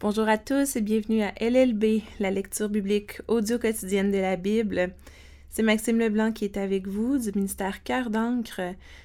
Bonjour 0.00 0.28
à 0.28 0.38
tous 0.38 0.76
et 0.76 0.80
bienvenue 0.80 1.22
à 1.22 1.34
LLB, 1.40 2.02
la 2.20 2.30
lecture 2.30 2.68
biblique 2.68 3.20
audio 3.26 3.58
quotidienne 3.58 4.12
de 4.12 4.18
la 4.18 4.36
Bible. 4.36 4.92
C'est 5.50 5.64
Maxime 5.64 5.98
Leblanc 5.98 6.30
qui 6.30 6.44
est 6.44 6.56
avec 6.56 6.86
vous 6.86 7.18
du 7.18 7.32
ministère 7.34 7.82
Cœur 7.82 8.08
d'encre. 8.08 8.60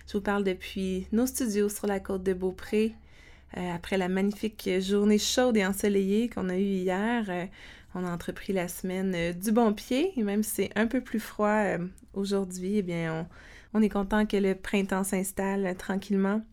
Je 0.05 0.13
vous 0.13 0.21
parle 0.21 0.43
depuis 0.43 1.07
nos 1.11 1.25
studios 1.25 1.67
sur 1.67 1.87
la 1.87 1.99
côte 1.99 2.21
de 2.21 2.35
Beaupré. 2.35 2.93
Euh, 3.57 3.73
après 3.73 3.97
la 3.97 4.07
magnifique 4.07 4.69
journée 4.81 5.17
chaude 5.17 5.57
et 5.57 5.65
ensoleillée 5.65 6.29
qu'on 6.29 6.47
a 6.47 6.57
eue 6.57 6.61
hier, 6.61 7.25
euh, 7.27 7.45
on 7.95 8.05
a 8.05 8.11
entrepris 8.11 8.53
la 8.53 8.67
semaine 8.67 9.13
euh, 9.15 9.33
du 9.33 9.51
bon 9.51 9.73
pied 9.73 10.13
et 10.15 10.21
même 10.21 10.43
si 10.43 10.51
c'est 10.51 10.71
un 10.75 10.85
peu 10.85 11.01
plus 11.01 11.19
froid 11.19 11.63
aujourd'hui, 12.13 12.77
eh 12.77 12.83
bien 12.83 13.27
on 13.73 13.81
est 13.81 13.89
content 13.89 14.27
que 14.27 14.37
le 14.37 14.53
printemps 14.53 15.03
s'installe 15.03 15.75
tranquillement. 15.75 16.43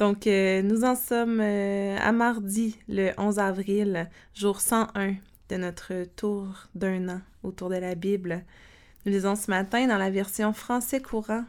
Donc, 0.00 0.26
euh, 0.26 0.62
nous 0.62 0.84
en 0.84 0.96
sommes 0.96 1.40
euh, 1.42 1.98
à 2.00 2.10
mardi, 2.10 2.78
le 2.88 3.12
11 3.18 3.38
avril, 3.38 4.08
jour 4.32 4.62
101 4.62 5.16
de 5.50 5.56
notre 5.56 6.04
tour 6.16 6.46
d'un 6.74 7.10
an 7.10 7.20
autour 7.42 7.68
de 7.68 7.74
la 7.74 7.94
Bible. 7.94 8.42
Nous 9.04 9.12
lisons 9.12 9.36
ce 9.36 9.50
matin 9.50 9.86
dans 9.86 9.98
la 9.98 10.08
version 10.08 10.54
français 10.54 11.02
courant. 11.02 11.44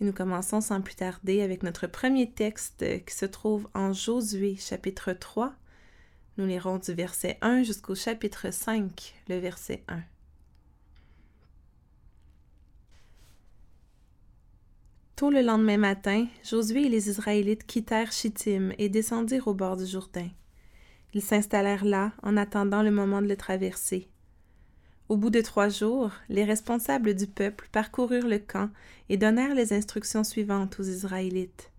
Et 0.00 0.04
nous 0.04 0.12
commençons 0.12 0.60
sans 0.60 0.80
plus 0.80 0.94
tarder 0.94 1.42
avec 1.42 1.64
notre 1.64 1.88
premier 1.88 2.30
texte 2.30 2.84
qui 3.04 3.14
se 3.16 3.26
trouve 3.26 3.68
en 3.74 3.92
Josué 3.92 4.54
chapitre 4.54 5.12
3. 5.12 5.52
Nous 6.36 6.46
lirons 6.46 6.78
du 6.78 6.92
verset 6.94 7.36
1 7.40 7.64
jusqu'au 7.64 7.96
chapitre 7.96 8.52
5, 8.52 9.16
le 9.28 9.38
verset 9.38 9.82
1. 9.88 9.98
Tôt 15.18 15.30
le 15.30 15.42
lendemain 15.42 15.78
matin, 15.78 16.28
Josué 16.44 16.82
et 16.82 16.88
les 16.88 17.10
Israélites 17.10 17.66
quittèrent 17.66 18.12
Chittim 18.12 18.70
et 18.78 18.88
descendirent 18.88 19.48
au 19.48 19.52
bord 19.52 19.76
du 19.76 19.84
Jourdain. 19.84 20.28
Ils 21.12 21.22
s'installèrent 21.22 21.84
là 21.84 22.12
en 22.22 22.36
attendant 22.36 22.84
le 22.84 22.92
moment 22.92 23.20
de 23.20 23.26
le 23.26 23.36
traverser. 23.36 24.06
Au 25.08 25.16
bout 25.16 25.30
de 25.30 25.40
trois 25.40 25.70
jours, 25.70 26.12
les 26.28 26.44
responsables 26.44 27.16
du 27.16 27.26
peuple 27.26 27.68
parcoururent 27.72 28.28
le 28.28 28.38
camp 28.38 28.70
et 29.08 29.16
donnèrent 29.16 29.56
les 29.56 29.72
instructions 29.72 30.22
suivantes 30.22 30.78
aux 30.78 30.84
Israélites. 30.84 31.72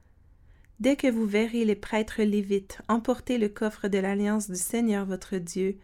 Dès 0.81 0.97
que 0.97 1.07
vous 1.07 1.25
verrez 1.25 1.63
les 1.63 1.77
prêtres 1.77 2.21
lévites 2.23 2.81
emporter 2.89 3.37
le 3.37 3.47
coffre 3.47 3.87
de 3.87 3.99
l'alliance 3.99 4.49
du 4.49 4.57
Seigneur 4.57 5.05
votre 5.05 5.37
Dieu, 5.37 5.77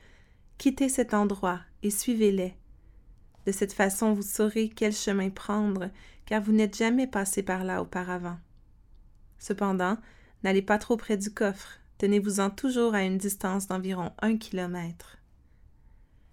quittez 0.57 0.89
cet 0.89 1.13
endroit 1.13 1.61
et 1.83 1.89
suivez-les. 1.89 2.53
De 3.45 3.53
cette 3.53 3.73
façon 3.73 4.11
vous 4.11 4.23
saurez 4.23 4.67
quel 4.67 4.91
chemin 4.91 5.29
prendre 5.29 5.89
car 6.25 6.41
vous 6.41 6.51
n'êtes 6.51 6.77
jamais 6.77 7.07
passé 7.07 7.43
par 7.43 7.63
là 7.63 7.81
auparavant. 7.81 8.37
Cependant, 9.37 9.97
n'allez 10.43 10.61
pas 10.61 10.77
trop 10.77 10.97
près 10.97 11.17
du 11.17 11.31
coffre, 11.31 11.79
tenez-vous-en 11.97 12.49
toujours 12.49 12.95
à 12.95 13.03
une 13.03 13.17
distance 13.17 13.67
d'environ 13.67 14.11
un 14.19 14.37
kilomètre. 14.37 15.17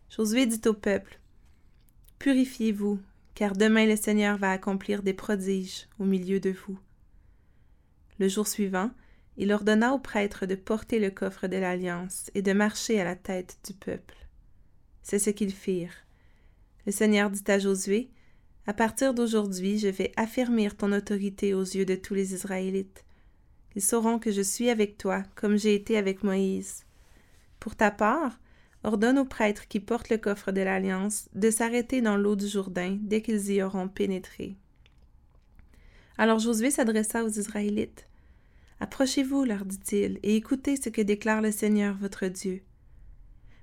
Josué 0.09 0.47
dit 0.47 0.61
au 0.67 0.75
peuple 0.75 1.19
Purifiez-vous, 2.19 3.01
car 3.35 3.55
demain 3.55 3.87
le 3.87 3.97
Seigneur 3.97 4.39
va 4.39 4.51
accomplir 4.51 5.03
des 5.03 5.15
prodiges 5.15 5.89
au 5.99 6.05
milieu 6.05 6.39
de 6.39 6.51
vous. 6.51 6.79
Le 8.19 8.29
jour 8.29 8.47
suivant, 8.47 8.91
il 9.37 9.53
ordonna 9.53 9.95
aux 9.95 9.99
prêtres 9.99 10.47
de 10.47 10.55
porter 10.55 10.99
le 10.99 11.11
coffre 11.11 11.49
de 11.49 11.57
l'Alliance 11.57 12.31
et 12.35 12.43
de 12.43 12.53
marcher 12.53 13.01
à 13.01 13.05
la 13.05 13.17
tête 13.17 13.59
du 13.67 13.73
peuple. 13.73 14.15
C'est 15.03 15.19
ce 15.19 15.31
qu'ils 15.31 15.55
firent. 15.55 16.07
Le 16.87 16.93
Seigneur 16.93 17.31
dit 17.31 17.43
à 17.51 17.59
Josué 17.59 18.11
à 18.67 18.73
partir 18.73 19.13
d'aujourd'hui, 19.13 19.79
je 19.79 19.89
vais 19.89 20.13
affermir 20.17 20.77
ton 20.77 20.93
autorité 20.93 21.53
aux 21.55 21.63
yeux 21.63 21.85
de 21.85 21.97
tous 21.97 22.15
les 22.15 22.35
Israélites. 22.35 23.05
Ils 23.75 23.83
sauront 23.83 24.19
que 24.19 24.31
je 24.31 24.43
suis 24.43 24.71
avec 24.71 24.99
toi, 24.99 25.23
comme 25.35 25.57
j'ai 25.57 25.75
été 25.75 25.97
avec 25.97 26.23
Moïse. 26.23 26.85
Pour 27.59 27.75
ta 27.75 27.91
part, 27.91 28.39
ordonne 28.85 29.19
aux 29.19 29.25
prêtres 29.25 29.67
qui 29.69 29.81
portent 29.81 30.11
le 30.11 30.19
coffre 30.19 30.53
de 30.53 30.61
l'Alliance 30.61 31.29
de 31.35 31.51
s'arrêter 31.51 32.01
dans 32.01 32.17
l'eau 32.17 32.37
du 32.37 32.47
Jourdain 32.47 32.99
dès 33.01 33.23
qu'ils 33.23 33.51
y 33.51 33.63
auront 33.63 33.89
pénétré. 33.89 34.57
Alors 36.19 36.39
Josué 36.39 36.71
s'adressa 36.71 37.25
aux 37.25 37.29
Israélites. 37.29 38.07
Approchez-vous, 38.81 39.45
leur 39.45 39.65
dit-il, 39.65 40.19
et 40.23 40.37
écoutez 40.37 40.77
ce 40.77 40.89
que 40.89 41.03
déclare 41.03 41.41
le 41.41 41.53
Seigneur 41.53 41.97
votre 41.97 42.27
Dieu. 42.27 42.63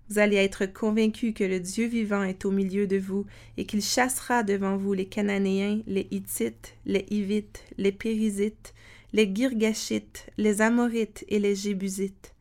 Vous 0.09 0.17
allez 0.17 0.37
être 0.37 0.65
convaincus 0.65 1.35
que 1.35 1.43
le 1.43 1.59
Dieu 1.59 1.85
vivant 1.85 2.23
est 2.23 2.43
au 2.43 2.51
milieu 2.51 2.87
de 2.87 2.97
vous 2.97 3.27
et 3.57 3.65
qu'il 3.65 3.83
chassera 3.83 4.41
devant 4.41 4.75
vous 4.75 4.93
les 4.93 5.05
Cananéens, 5.05 5.81
les 5.85 6.07
Hittites, 6.09 6.75
les 6.85 7.05
Hivites, 7.11 7.63
les 7.77 7.91
Périsites, 7.91 8.73
les 9.13 9.31
Girgashites, 9.33 10.27
les 10.37 10.61
Amorites 10.61 11.25
et 11.27 11.37
les 11.37 11.55
Jébusites. 11.55 12.33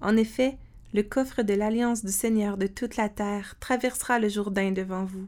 En 0.00 0.16
effet, 0.16 0.56
le 0.94 1.02
coffre 1.02 1.42
de 1.42 1.52
l'alliance 1.52 2.02
du 2.02 2.12
Seigneur 2.12 2.56
de 2.56 2.66
toute 2.66 2.96
la 2.96 3.10
terre 3.10 3.56
traversera 3.60 4.18
le 4.18 4.28
Jourdain 4.28 4.72
devant 4.72 5.04
vous. 5.04 5.26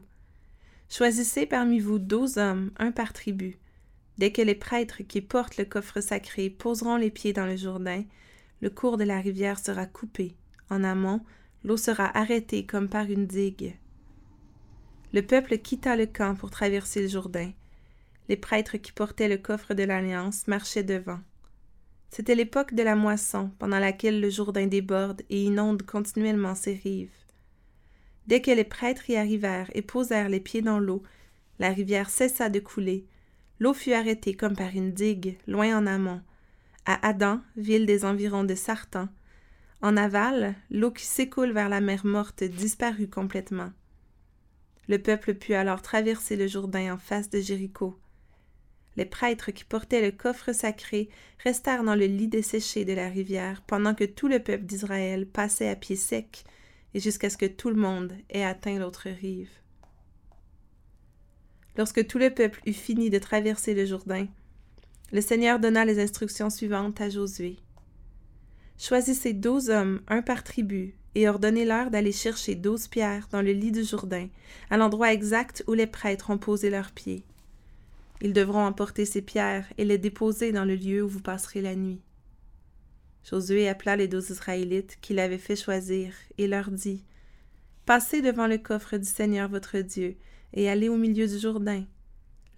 Choisissez 0.89 1.45
parmi 1.45 1.79
vous 1.79 1.99
douze 1.99 2.37
hommes, 2.37 2.71
un 2.77 2.91
par 2.91 3.13
tribu. 3.13 3.57
Dès 4.17 4.31
que 4.31 4.41
les 4.41 4.55
prêtres 4.55 5.01
qui 5.03 5.21
portent 5.21 5.57
le 5.57 5.65
coffre 5.65 6.01
sacré 6.01 6.49
poseront 6.49 6.97
les 6.97 7.11
pieds 7.11 7.33
dans 7.33 7.45
le 7.45 7.57
Jourdain, 7.57 8.03
le 8.61 8.69
cours 8.69 8.97
de 8.97 9.03
la 9.03 9.19
rivière 9.19 9.59
sera 9.59 9.85
coupé. 9.85 10.35
En 10.69 10.83
amont, 10.83 11.21
l'eau 11.65 11.77
sera 11.77 12.15
arrêtée 12.15 12.65
comme 12.65 12.87
par 12.87 13.09
une 13.09 13.25
digue. 13.25 13.75
Le 15.13 15.23
peuple 15.23 15.57
quitta 15.57 15.95
le 15.95 16.05
camp 16.05 16.35
pour 16.35 16.51
traverser 16.51 17.01
le 17.01 17.07
Jourdain. 17.07 17.51
Les 18.29 18.37
prêtres 18.37 18.77
qui 18.77 18.91
portaient 18.91 19.27
le 19.27 19.37
coffre 19.37 19.73
de 19.73 19.83
l'Alliance 19.83 20.47
marchaient 20.47 20.83
devant. 20.83 21.19
C'était 22.11 22.35
l'époque 22.35 22.75
de 22.75 22.83
la 22.83 22.95
moisson, 22.95 23.49
pendant 23.57 23.79
laquelle 23.79 24.21
le 24.21 24.29
Jourdain 24.29 24.67
déborde 24.67 25.23
et 25.31 25.43
inonde 25.43 25.81
continuellement 25.81 26.53
ses 26.53 26.75
rives. 26.75 27.09
Dès 28.27 28.41
que 28.41 28.51
les 28.51 28.63
prêtres 28.63 29.09
y 29.09 29.15
arrivèrent 29.15 29.71
et 29.73 29.81
posèrent 29.81 30.29
les 30.29 30.39
pieds 30.39 30.61
dans 30.61 30.79
l'eau, 30.79 31.01
la 31.57 31.69
rivière 31.69 32.11
cessa 32.11 32.49
de 32.49 32.59
couler. 32.59 33.07
L'eau 33.59 33.73
fut 33.73 33.93
arrêtée 33.93 34.35
comme 34.35 34.55
par 34.55 34.75
une 34.75 34.91
digue, 34.91 35.37
loin 35.47 35.75
en 35.75 35.87
amont, 35.87 36.21
à 36.85 37.07
Adam, 37.07 37.41
ville 37.57 37.87
des 37.87 38.05
environs 38.05 38.43
de 38.43 38.53
Sartan, 38.53 39.07
en 39.85 39.97
aval, 39.97 40.55
l'eau 40.71 40.89
qui 40.89 41.05
s'écoule 41.05 41.51
vers 41.51 41.69
la 41.69 41.79
mer 41.79 42.07
morte 42.07 42.43
disparut 42.43 43.07
complètement. 43.07 43.71
Le 44.87 44.97
peuple 44.97 45.35
put 45.35 45.53
alors 45.53 45.83
traverser 45.83 46.35
le 46.35 46.47
Jourdain 46.47 46.95
en 46.95 46.97
face 46.97 47.29
de 47.29 47.39
Jéricho. 47.39 47.95
Les 48.95 49.05
prêtres 49.05 49.51
qui 49.51 49.63
portaient 49.63 50.01
le 50.01 50.11
coffre 50.11 50.53
sacré 50.53 51.07
restèrent 51.43 51.83
dans 51.83 51.93
le 51.93 52.07
lit 52.07 52.27
desséché 52.27 52.83
de 52.83 52.93
la 52.93 53.09
rivière 53.09 53.61
pendant 53.61 53.93
que 53.93 54.05
tout 54.05 54.27
le 54.27 54.39
peuple 54.39 54.65
d'Israël 54.65 55.27
passait 55.27 55.69
à 55.69 55.75
pied 55.75 55.95
sec 55.95 56.45
et 56.95 56.99
jusqu'à 56.99 57.29
ce 57.29 57.37
que 57.37 57.45
tout 57.45 57.69
le 57.69 57.75
monde 57.75 58.13
ait 58.31 58.43
atteint 58.43 58.79
l'autre 58.79 59.09
rive. 59.09 59.51
Lorsque 61.77 62.07
tout 62.07 62.17
le 62.17 62.33
peuple 62.33 62.59
eut 62.65 62.73
fini 62.73 63.11
de 63.11 63.19
traverser 63.19 63.75
le 63.75 63.85
Jourdain, 63.85 64.25
le 65.11 65.21
Seigneur 65.21 65.59
donna 65.59 65.85
les 65.85 66.01
instructions 66.01 66.49
suivantes 66.49 66.99
à 67.01 67.09
Josué. 67.11 67.59
Choisissez 68.77 69.33
douze 69.33 69.69
hommes, 69.69 70.01
un 70.07 70.21
par 70.21 70.43
tribu, 70.43 70.95
et 71.15 71.29
ordonnez-leur 71.29 71.91
d'aller 71.91 72.11
chercher 72.11 72.55
douze 72.55 72.87
pierres 72.87 73.27
dans 73.31 73.41
le 73.41 73.51
lit 73.51 73.71
du 73.71 73.83
Jourdain, 73.83 74.27
à 74.69 74.77
l'endroit 74.77 75.13
exact 75.13 75.63
où 75.67 75.73
les 75.73 75.87
prêtres 75.87 76.29
ont 76.29 76.37
posé 76.37 76.69
leurs 76.69 76.91
pieds. 76.91 77.23
Ils 78.21 78.33
devront 78.33 78.65
emporter 78.65 79.05
ces 79.05 79.21
pierres 79.21 79.67
et 79.77 79.85
les 79.85 79.97
déposer 79.97 80.51
dans 80.51 80.65
le 80.65 80.75
lieu 80.75 81.03
où 81.03 81.07
vous 81.07 81.21
passerez 81.21 81.61
la 81.61 81.75
nuit. 81.75 82.01
Josué 83.23 83.67
appela 83.67 83.95
les 83.95 84.07
douze 84.07 84.29
Israélites 84.29 84.97
qu'il 85.01 85.19
avait 85.19 85.37
fait 85.37 85.55
choisir 85.55 86.13
et 86.37 86.47
leur 86.47 86.69
dit 86.69 87.03
Passez 87.85 88.21
devant 88.21 88.47
le 88.47 88.57
coffre 88.57 88.97
du 88.97 89.07
Seigneur 89.07 89.49
votre 89.49 89.79
Dieu 89.79 90.15
et 90.53 90.69
allez 90.69 90.89
au 90.89 90.97
milieu 90.97 91.27
du 91.27 91.39
Jourdain. 91.39 91.85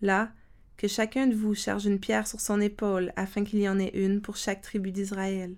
Là, 0.01 0.31
que 0.77 0.87
chacun 0.87 1.27
de 1.27 1.35
vous 1.35 1.55
charge 1.55 1.85
une 1.85 1.99
pierre 1.99 2.27
sur 2.27 2.39
son 2.39 2.59
épaule 2.59 3.11
afin 3.15 3.43
qu'il 3.43 3.59
y 3.59 3.69
en 3.69 3.79
ait 3.79 3.91
une 3.93 4.21
pour 4.21 4.35
chaque 4.35 4.61
tribu 4.61 4.91
d'Israël. 4.91 5.55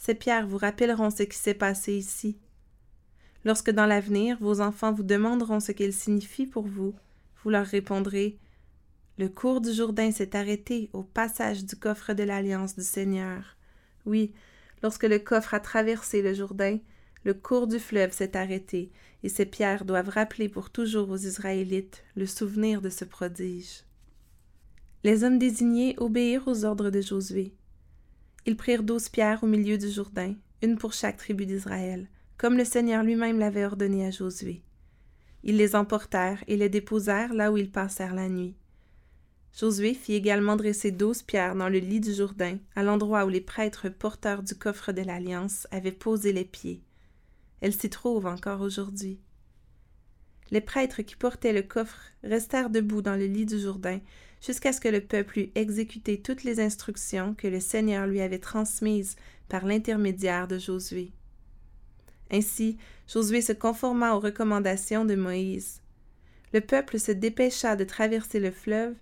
Ces 0.00 0.14
pierres 0.14 0.46
vous 0.46 0.56
rappelleront 0.56 1.10
ce 1.10 1.24
qui 1.24 1.36
s'est 1.36 1.52
passé 1.52 1.92
ici. 1.92 2.38
Lorsque 3.44 3.70
dans 3.70 3.84
l'avenir 3.84 4.38
vos 4.40 4.62
enfants 4.62 4.94
vous 4.94 5.02
demanderont 5.02 5.60
ce 5.60 5.72
qu'elles 5.72 5.92
signifient 5.92 6.46
pour 6.46 6.66
vous, 6.66 6.94
vous 7.44 7.50
leur 7.50 7.66
répondrez 7.66 8.38
Le 9.18 9.28
cours 9.28 9.60
du 9.60 9.74
Jourdain 9.74 10.10
s'est 10.10 10.34
arrêté 10.34 10.88
au 10.94 11.02
passage 11.02 11.66
du 11.66 11.76
coffre 11.76 12.14
de 12.14 12.22
l'alliance 12.22 12.76
du 12.76 12.82
Seigneur. 12.82 13.58
Oui, 14.06 14.32
lorsque 14.82 15.04
le 15.04 15.18
coffre 15.18 15.52
a 15.52 15.60
traversé 15.60 16.22
le 16.22 16.32
Jourdain, 16.32 16.78
le 17.24 17.34
cours 17.34 17.66
du 17.66 17.78
fleuve 17.78 18.12
s'est 18.12 18.38
arrêté, 18.38 18.90
et 19.22 19.28
ces 19.28 19.44
pierres 19.44 19.84
doivent 19.84 20.08
rappeler 20.08 20.48
pour 20.48 20.70
toujours 20.70 21.10
aux 21.10 21.18
Israélites 21.18 22.02
le 22.16 22.24
souvenir 22.24 22.80
de 22.80 22.88
ce 22.88 23.04
prodige. 23.04 23.84
Les 25.04 25.24
hommes 25.24 25.38
désignés 25.38 25.94
obéirent 25.98 26.48
aux 26.48 26.64
ordres 26.64 26.88
de 26.88 27.02
Josué. 27.02 27.52
Ils 28.46 28.56
prirent 28.56 28.82
douze 28.82 29.08
pierres 29.08 29.42
au 29.42 29.46
milieu 29.46 29.78
du 29.78 29.90
Jourdain, 29.90 30.34
une 30.62 30.76
pour 30.76 30.92
chaque 30.92 31.16
tribu 31.16 31.46
d'Israël, 31.46 32.08
comme 32.38 32.56
le 32.56 32.64
Seigneur 32.64 33.02
lui-même 33.02 33.38
l'avait 33.38 33.64
ordonné 33.64 34.06
à 34.06 34.10
Josué. 34.10 34.62
Ils 35.42 35.56
les 35.56 35.74
emportèrent 35.74 36.42
et 36.48 36.56
les 36.56 36.68
déposèrent 36.68 37.34
là 37.34 37.52
où 37.52 37.56
ils 37.56 37.70
passèrent 37.70 38.14
la 38.14 38.28
nuit. 38.28 38.54
Josué 39.58 39.94
fit 39.94 40.14
également 40.14 40.56
dresser 40.56 40.90
douze 40.90 41.22
pierres 41.22 41.56
dans 41.56 41.68
le 41.68 41.78
lit 41.78 42.00
du 42.00 42.14
Jourdain, 42.14 42.58
à 42.76 42.82
l'endroit 42.82 43.24
où 43.24 43.28
les 43.28 43.40
prêtres 43.40 43.88
porteurs 43.88 44.42
du 44.42 44.54
coffre 44.54 44.92
de 44.92 45.02
l'Alliance 45.02 45.66
avaient 45.70 45.92
posé 45.92 46.32
les 46.32 46.44
pieds. 46.44 46.82
Elles 47.60 47.74
s'y 47.74 47.90
trouvent 47.90 48.26
encore 48.26 48.60
aujourd'hui. 48.60 49.18
Les 50.50 50.60
prêtres 50.60 51.02
qui 51.02 51.16
portaient 51.16 51.52
le 51.52 51.62
coffre 51.62 52.00
restèrent 52.24 52.70
debout 52.70 53.02
dans 53.02 53.16
le 53.16 53.26
lit 53.26 53.46
du 53.46 53.58
Jourdain 53.58 54.00
jusqu'à 54.44 54.72
ce 54.72 54.80
que 54.80 54.88
le 54.88 55.00
peuple 55.00 55.38
eût 55.38 55.50
exécuté 55.54 56.20
toutes 56.20 56.44
les 56.44 56.60
instructions 56.60 57.34
que 57.34 57.46
le 57.46 57.60
Seigneur 57.60 58.06
lui 58.06 58.20
avait 58.20 58.38
transmises 58.38 59.16
par 59.48 59.64
l'intermédiaire 59.64 60.48
de 60.48 60.58
Josué. 60.58 61.12
Ainsi, 62.30 62.78
Josué 63.06 63.42
se 63.42 63.52
conforma 63.52 64.14
aux 64.14 64.20
recommandations 64.20 65.04
de 65.04 65.14
Moïse. 65.14 65.82
Le 66.52 66.60
peuple 66.60 66.98
se 66.98 67.12
dépêcha 67.12 67.76
de 67.76 67.84
traverser 67.84 68.40
le 68.40 68.50
fleuve, 68.50 68.94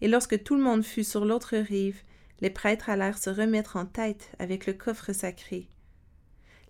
et 0.00 0.08
lorsque 0.08 0.42
tout 0.42 0.56
le 0.56 0.62
monde 0.62 0.84
fut 0.84 1.04
sur 1.04 1.24
l'autre 1.24 1.56
rive, 1.56 2.00
les 2.40 2.50
prêtres 2.50 2.90
allèrent 2.90 3.18
se 3.18 3.30
remettre 3.30 3.76
en 3.76 3.86
tête 3.86 4.30
avec 4.38 4.66
le 4.66 4.72
coffre 4.72 5.12
sacré. 5.12 5.68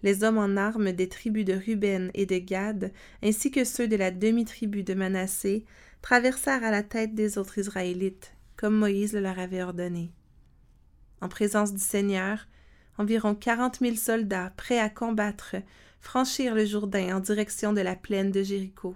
Les 0.07 0.23
hommes 0.23 0.39
en 0.39 0.57
armes 0.57 0.93
des 0.93 1.09
tribus 1.09 1.45
de 1.45 1.55
Ruben 1.55 2.13
et 2.15 2.27
de 2.27 2.39
Gad, 2.39 2.93
ainsi 3.25 3.51
que 3.51 3.65
ceux 3.65 3.89
de 3.89 3.97
la 3.97 4.13
demi-tribu 4.13 4.85
de 4.85 4.95
Manassé, 4.95 5.65
traversèrent 6.01 6.63
à 6.63 6.71
la 6.71 6.85
tête 6.85 7.17
des 7.17 7.39
autres 7.39 7.59
Israélites, 7.59 8.33
comme 8.57 8.79
Moïse 8.79 9.15
le 9.15 9.21
leur 9.21 9.41
avait 9.41 9.65
ordonné. 9.65 10.13
En 11.21 11.29
présence 11.29 11.75
du 11.75 11.81
Seigneur, 11.81 12.47
environ 12.99 13.35
quarante 13.35 13.81
mille 13.81 13.99
soldats 13.99 14.53
prêts 14.57 14.79
à 14.79 14.89
combattre 14.89 15.57
franchirent 15.99 16.55
le 16.55 16.67
Jourdain 16.67 17.17
en 17.17 17.19
direction 17.19 17.73
de 17.73 17.81
la 17.81 17.97
plaine 17.97 18.31
de 18.31 18.45
Jéricho. 18.45 18.95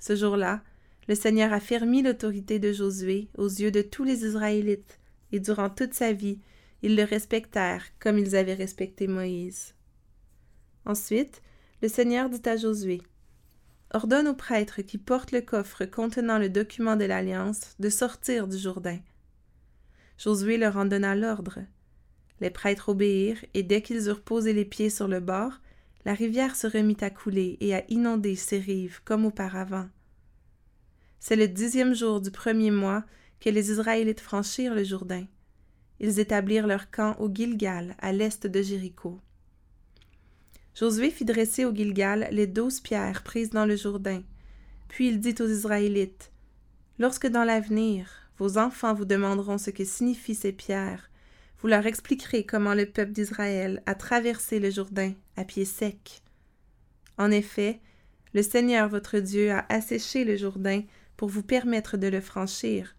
Ce 0.00 0.16
jour-là, 0.16 0.64
le 1.06 1.14
Seigneur 1.14 1.52
a 1.52 1.60
fermi 1.60 2.02
l'autorité 2.02 2.58
de 2.58 2.72
Josué 2.72 3.28
aux 3.38 3.46
yeux 3.46 3.70
de 3.70 3.82
tous 3.82 4.02
les 4.02 4.24
Israélites, 4.24 4.98
et 5.30 5.38
durant 5.38 5.70
toute 5.70 5.94
sa 5.94 6.12
vie, 6.12 6.40
ils 6.82 6.96
le 6.96 7.04
respectèrent 7.04 7.84
comme 8.00 8.18
ils 8.18 8.34
avaient 8.34 8.52
respecté 8.52 9.06
Moïse. 9.06 9.74
Ensuite, 10.84 11.42
le 11.80 11.88
Seigneur 11.88 12.28
dit 12.28 12.48
à 12.48 12.56
Josué 12.56 13.02
Ordonne 13.94 14.28
aux 14.28 14.34
prêtres 14.34 14.82
qui 14.82 14.98
portent 14.98 15.32
le 15.32 15.42
coffre 15.42 15.84
contenant 15.84 16.38
le 16.38 16.48
document 16.48 16.96
de 16.96 17.04
l'Alliance 17.04 17.74
de 17.78 17.90
sortir 17.90 18.48
du 18.48 18.56
Jourdain. 18.56 18.98
Josué 20.18 20.56
leur 20.56 20.76
en 20.76 20.86
donna 20.86 21.14
l'ordre. 21.14 21.58
Les 22.40 22.50
prêtres 22.50 22.88
obéirent, 22.88 23.44
et 23.54 23.62
dès 23.62 23.82
qu'ils 23.82 24.08
eurent 24.08 24.22
posé 24.22 24.52
les 24.52 24.64
pieds 24.64 24.90
sur 24.90 25.08
le 25.08 25.20
bord, 25.20 25.60
la 26.04 26.14
rivière 26.14 26.56
se 26.56 26.66
remit 26.66 26.96
à 27.00 27.10
couler 27.10 27.58
et 27.60 27.74
à 27.74 27.84
inonder 27.88 28.34
ses 28.34 28.58
rives 28.58 29.00
comme 29.04 29.24
auparavant. 29.24 29.88
C'est 31.20 31.36
le 31.36 31.46
dixième 31.46 31.94
jour 31.94 32.20
du 32.20 32.30
premier 32.30 32.70
mois 32.70 33.04
que 33.40 33.50
les 33.50 33.70
Israélites 33.70 34.20
franchirent 34.20 34.74
le 34.74 34.84
Jourdain. 34.84 35.26
Ils 36.00 36.18
établirent 36.18 36.66
leur 36.66 36.90
camp 36.90 37.14
au 37.20 37.32
Gilgal, 37.32 37.94
à 37.98 38.12
l'est 38.12 38.46
de 38.46 38.62
Jéricho. 38.62 39.20
Josué 40.74 41.10
fit 41.10 41.24
dresser 41.24 41.64
au 41.64 41.74
Gilgal 41.74 42.28
les 42.30 42.46
douze 42.46 42.80
pierres 42.80 43.22
prises 43.22 43.50
dans 43.50 43.66
le 43.66 43.76
Jourdain. 43.76 44.22
Puis 44.88 45.08
il 45.08 45.20
dit 45.20 45.34
aux 45.40 45.48
Israélites 45.48 46.30
Lorsque 46.98 47.26
dans 47.26 47.44
l'avenir 47.44 48.08
vos 48.38 48.58
enfants 48.58 48.94
vous 48.94 49.04
demanderont 49.04 49.58
ce 49.58 49.70
que 49.70 49.84
signifient 49.84 50.34
ces 50.34 50.52
pierres, 50.52 51.10
vous 51.60 51.68
leur 51.68 51.86
expliquerez 51.86 52.44
comment 52.44 52.74
le 52.74 52.86
peuple 52.86 53.12
d'Israël 53.12 53.82
a 53.86 53.94
traversé 53.94 54.58
le 54.58 54.70
Jourdain 54.70 55.12
à 55.36 55.44
pied 55.44 55.64
sec. 55.64 56.22
En 57.18 57.30
effet, 57.30 57.80
le 58.34 58.42
Seigneur 58.42 58.88
votre 58.88 59.18
Dieu 59.18 59.52
a 59.52 59.64
asséché 59.68 60.24
le 60.24 60.36
Jourdain 60.36 60.82
pour 61.16 61.28
vous 61.28 61.42
permettre 61.42 61.96
de 61.96 62.08
le 62.08 62.20
franchir, 62.20 62.96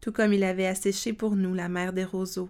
tout 0.00 0.12
comme 0.12 0.32
il 0.32 0.44
avait 0.44 0.66
asséché 0.66 1.12
pour 1.12 1.36
nous 1.36 1.54
la 1.54 1.68
mer 1.68 1.92
des 1.92 2.04
roseaux. 2.04 2.48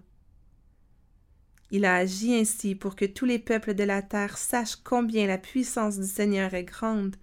Il 1.70 1.84
a 1.84 1.96
agi 1.96 2.34
ainsi 2.34 2.74
pour 2.74 2.94
que 2.94 3.04
tous 3.04 3.24
les 3.24 3.40
peuples 3.40 3.74
de 3.74 3.82
la 3.84 4.02
terre 4.02 4.38
sachent 4.38 4.76
combien 4.76 5.26
la 5.26 5.38
puissance 5.38 5.98
du 5.98 6.06
Seigneur 6.06 6.54
est 6.54 6.64
grande, 6.64 7.16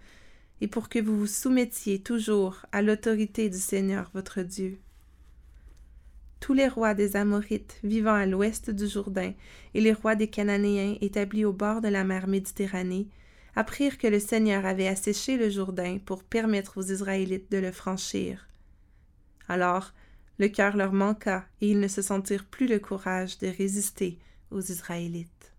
et 0.60 0.68
pour 0.68 0.90
que 0.90 1.00
vous 1.00 1.18
vous 1.18 1.28
soumettiez 1.28 2.00
toujours 2.00 2.66
à 2.72 2.81
l'autorité 2.81 3.50
du 3.50 3.57
Seigneur 3.57 4.12
votre 4.13 4.42
Dieu. 4.42 4.80
Tous 6.40 6.54
les 6.54 6.68
rois 6.68 6.94
des 6.94 7.16
Amorites 7.16 7.80
vivant 7.84 8.13
à 8.13 8.25
l'ouest 8.25 8.69
du 8.69 8.88
Jourdain 8.88 9.34
et 9.74 9.81
les 9.81 9.94
rois 9.94 10.16
des 10.16 10.28
Cananéens 10.28 10.98
établis 11.00 11.45
au 11.45 11.54
bord 11.54 11.80
de 11.80 11.88
la 11.88 12.04
mer 12.04 12.28
Méditerranée 12.28 13.07
apprirent 13.56 13.98
que 13.98 14.07
le 14.07 14.19
Seigneur 14.19 14.66
avait 14.66 14.88
asséché 14.88 15.38
le 15.38 15.50
Jourdain 15.50 16.00
pour 16.06 16.24
permettre 16.24 16.78
aux 16.78 16.84
Israélites 16.84 17.50
de 17.51 17.60
le 17.60 17.72
franchir. 17.72 18.48
Alors, 19.48 19.94
le 20.38 20.48
cœur 20.50 20.75
leur 20.75 20.92
manqua 20.92 21.45
et 21.62 21.69
ils 21.72 21.80
ne 21.80 21.88
se 21.88 22.01
sentirent 22.01 22.45
plus 22.45 22.68
le 22.68 22.80
courage 22.80 23.38
de 23.38 23.48
résister 23.48 24.18
aux 24.54 24.62
Israélites. 24.62 25.52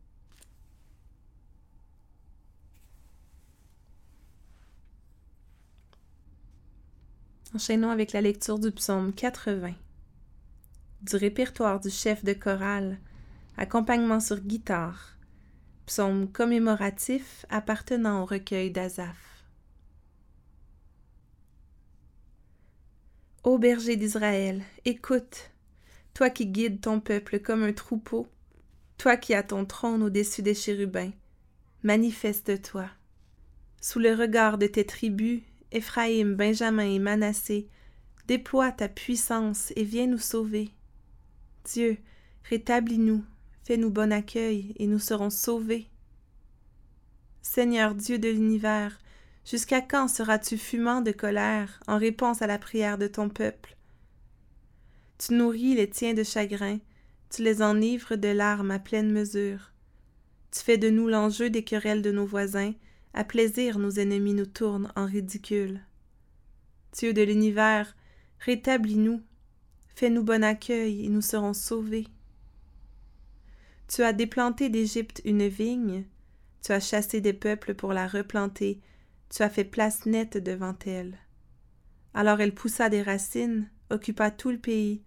Enchaînons 7.55 7.91
avec 7.91 8.12
la 8.12 8.20
lecture 8.20 8.58
du 8.58 8.73
psaume 8.73 9.12
80. 9.12 9.75
Du 11.02 11.17
répertoire 11.17 11.79
du 11.79 11.91
chef 11.91 12.25
de 12.25 12.32
chorale, 12.32 12.99
accompagnement 13.56 14.20
sur 14.20 14.41
guitare, 14.41 15.17
psaume 15.87 16.31
commémoratif 16.32 17.46
appartenant 17.50 18.23
au 18.23 18.25
recueil 18.25 18.70
d'Azaph. 18.70 19.44
Ô 23.44 23.58
berger 23.58 23.96
d'Israël, 23.96 24.62
écoute, 24.85 25.50
toi 26.14 26.31
qui 26.31 26.46
guides 26.46 26.81
ton 26.81 26.99
peuple 26.99 27.38
comme 27.38 27.62
un 27.62 27.73
troupeau, 27.73 28.26
toi 28.99 29.17
qui 29.17 29.35
as 29.35 29.43
ton 29.43 29.64
trône 29.64 30.02
au-dessus 30.02 30.43
des 30.43 30.55
chérubins, 30.55 31.12
manifeste-toi. 31.82 32.88
Sous 33.81 33.99
le 33.99 34.14
regard 34.14 34.58
de 34.58 34.67
tes 34.67 34.87
tribus, 34.87 35.43
Éphraïm, 35.73 36.35
Benjamin 36.37 36.88
et 36.88 36.99
Manassé, 36.99 37.69
déploie 38.26 38.73
ta 38.73 38.88
puissance 38.88 39.73
et 39.76 39.85
viens 39.85 40.06
nous 40.06 40.19
sauver. 40.19 40.70
Dieu, 41.64 41.99
rétablis-nous, 42.44 43.25
fais-nous 43.64 43.91
bon 43.91 44.12
accueil 44.12 44.75
et 44.79 44.87
nous 44.87 44.99
serons 44.99 45.31
sauvés. 45.31 45.88
Seigneur 47.43 47.94
Dieu 47.94 48.19
de 48.19 48.29
l'univers, 48.29 48.99
jusqu'à 49.44 49.82
quand 49.82 50.08
seras-tu 50.08 50.56
fumant 50.56 51.02
de 51.02 51.12
colère 51.12 51.81
en 51.87 51.99
réponse 51.99 52.41
à 52.41 52.46
la 52.46 52.58
prière 52.58 52.96
de 52.96 53.06
ton 53.06 53.29
peuple? 53.29 53.76
Tu 55.19 55.35
nourris 55.35 55.75
les 55.75 55.91
tiens 55.91 56.14
de 56.14 56.23
chagrin, 56.23 56.79
tu 57.30 57.42
les 57.42 57.62
enivres 57.62 58.16
de 58.16 58.28
larmes 58.28 58.70
à 58.70 58.78
pleine 58.78 59.12
mesure. 59.12 59.72
Tu 60.50 60.60
fais 60.60 60.78
de 60.78 60.90
nous 60.90 61.08
l'enjeu 61.08 61.50
des 61.50 61.64
querelles 61.64 62.02
de 62.02 62.12
nos 62.12 62.26
voisins, 62.26 62.72
à 63.12 63.24
plaisir 63.24 63.78
nos 63.78 63.90
ennemis 63.90 64.34
nous 64.34 64.46
tournent 64.46 64.93
en 64.96 65.06
ridicule. 65.06 65.81
Dieu 66.93 67.12
de 67.12 67.22
l'univers, 67.22 67.96
rétablis-nous, 68.40 69.22
fais-nous 69.94 70.22
bon 70.22 70.44
accueil 70.44 71.04
et 71.04 71.08
nous 71.08 71.22
serons 71.22 71.54
sauvés. 71.54 72.06
Tu 73.88 74.02
as 74.02 74.12
déplanté 74.12 74.69
d'Égypte 74.69 75.20
une 75.24 75.46
vigne, 75.46 76.04
tu 76.62 76.72
as 76.72 76.81
chassé 76.81 77.20
des 77.20 77.32
peuples 77.32 77.74
pour 77.74 77.93
la 77.93 78.06
replanter, 78.06 78.81
tu 79.28 79.43
as 79.43 79.50
fait 79.50 79.64
place 79.64 80.06
nette 80.06 80.38
devant 80.38 80.76
elle. 80.86 81.19
Alors 82.14 82.40
elle 82.40 82.54
poussa 82.54 82.88
des 82.88 83.02
racines, 83.02 83.69
occupa 83.90 84.31
tout 84.31 84.50
le 84.50 84.58
pays, 84.58 85.02